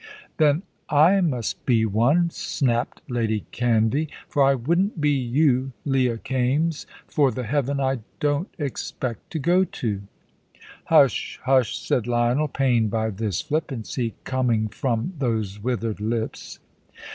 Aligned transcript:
"Then 0.37 0.63
I 0.89 1.21
must 1.21 1.63
be 1.63 1.85
one," 1.85 2.31
snapped 2.31 3.03
Lady 3.07 3.45
Canvey; 3.51 4.09
"for 4.27 4.43
I 4.43 4.55
wouldn't 4.55 4.99
be 4.99 5.11
you, 5.11 5.73
Leah 5.85 6.17
Kaimes, 6.17 6.87
for 7.05 7.29
the 7.29 7.43
heaven 7.43 7.79
I 7.79 7.99
don't 8.19 8.49
expect 8.57 9.29
to 9.33 9.37
go 9.37 9.63
to." 9.63 10.01
"Hush! 10.85 11.39
hush!" 11.43 11.77
said 11.77 12.07
Lionel, 12.07 12.47
pained 12.47 12.89
by 12.89 13.11
this 13.11 13.41
flippancy 13.41 14.15
coming 14.23 14.69
from 14.69 15.13
those 15.19 15.61
withered 15.61 15.99
lips. 16.01 16.57